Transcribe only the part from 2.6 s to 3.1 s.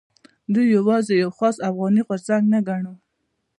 ګڼو.